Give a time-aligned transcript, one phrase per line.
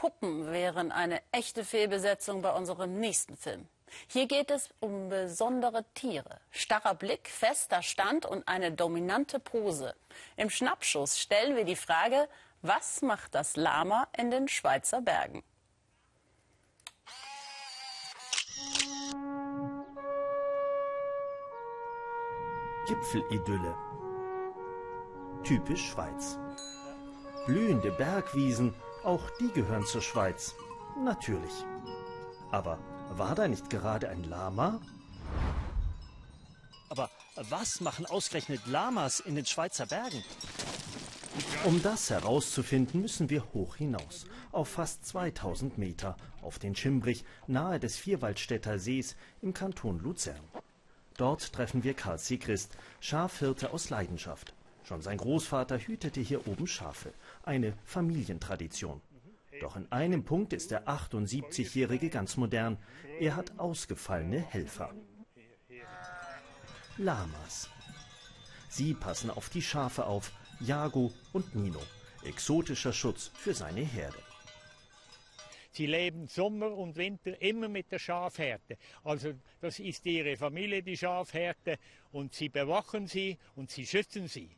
[0.00, 3.68] Puppen wären eine echte Fehlbesetzung bei unserem nächsten Film.
[4.06, 6.40] Hier geht es um besondere Tiere.
[6.50, 9.94] Starrer Blick, fester Stand und eine dominante Pose.
[10.38, 12.30] Im Schnappschuss stellen wir die Frage,
[12.62, 15.42] was macht das Lama in den Schweizer Bergen?
[22.88, 23.76] Gipfelidylle.
[25.44, 26.38] Typisch Schweiz.
[27.44, 28.74] Blühende Bergwiesen,
[29.04, 30.54] auch die gehören zur Schweiz.
[31.02, 31.64] Natürlich.
[32.50, 32.78] Aber
[33.10, 34.80] war da nicht gerade ein Lama?
[36.88, 37.10] Aber
[37.48, 40.22] was machen ausgerechnet Lamas in den Schweizer Bergen?
[41.64, 47.78] Um das herauszufinden, müssen wir hoch hinaus, auf fast 2000 Meter, auf den Schimbrich, nahe
[47.78, 50.40] des Vierwaldstätter Sees im Kanton Luzern.
[51.16, 54.54] Dort treffen wir Karl Sigrist, Schafhirte aus Leidenschaft.
[54.90, 57.12] Schon sein Großvater hütete hier oben Schafe,
[57.44, 59.00] eine Familientradition.
[59.60, 62.76] Doch in einem Punkt ist der 78-Jährige ganz modern.
[63.20, 64.92] Er hat ausgefallene Helfer.
[66.96, 67.70] Lamas.
[68.68, 71.82] Sie passen auf die Schafe auf, Jago und Nino.
[72.24, 74.18] Exotischer Schutz für seine Herde.
[75.70, 78.76] Sie leben Sommer und Winter immer mit der Schafherde.
[79.04, 81.78] Also das ist ihre Familie, die Schafherde,
[82.10, 84.50] und sie bewachen sie und sie schützen sie.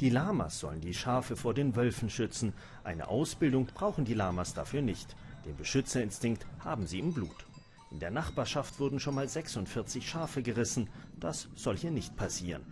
[0.00, 2.52] Die Lamas sollen die Schafe vor den Wölfen schützen.
[2.82, 5.14] Eine Ausbildung brauchen die Lamas dafür nicht.
[5.44, 7.46] Den Beschützerinstinkt haben sie im Blut.
[7.92, 10.90] In der Nachbarschaft wurden schon mal 46 Schafe gerissen.
[11.20, 12.66] Das soll hier nicht passieren.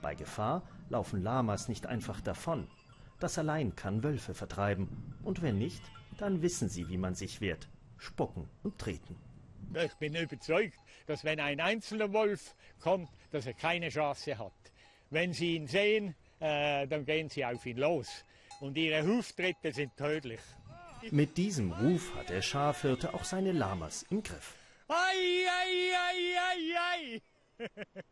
[0.00, 2.66] Bei Gefahr laufen Lamas nicht einfach davon.
[3.20, 4.88] Das allein kann Wölfe vertreiben.
[5.22, 5.82] Und wenn nicht,
[6.16, 7.68] dann wissen sie, wie man sich wehrt.
[7.98, 9.16] Spucken und treten.
[9.74, 14.52] Ich bin überzeugt, dass wenn ein einzelner Wolf kommt, dass er keine Chance hat.
[15.10, 18.24] Wenn sie ihn sehen, äh, dann gehen sie auf ihn los.
[18.60, 20.40] Und ihre Huftritte sind tödlich.
[21.10, 24.54] Mit diesem Ruf hat der Schafhirte auch seine Lamas im Griff.
[24.88, 27.20] Ei, ei, ei, ei,
[27.58, 27.68] ei.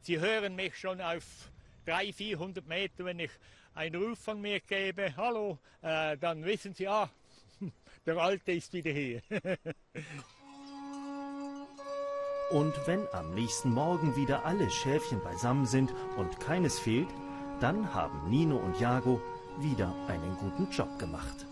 [0.00, 1.24] Sie hören mich schon auf
[1.86, 3.30] 300, 400 Meter, wenn ich
[3.74, 7.10] einen Ruf von mir gebe, hallo, äh, dann wissen Sie, ah,
[8.06, 9.22] der Alte ist wieder hier.
[12.50, 17.08] Und wenn am nächsten Morgen wieder alle Schäfchen beisammen sind und keines fehlt,
[17.62, 19.20] dann haben Nino und Jago
[19.58, 21.46] wieder einen guten Job gemacht.